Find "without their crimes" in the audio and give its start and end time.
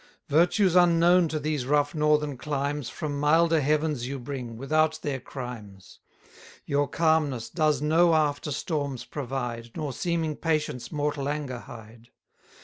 4.57-5.99